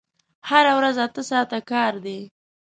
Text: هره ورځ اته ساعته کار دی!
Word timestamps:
هره 0.49 0.73
ورځ 0.79 0.95
اته 1.05 1.21
ساعته 1.29 1.59
کار 1.71 1.93
دی! 2.05 2.19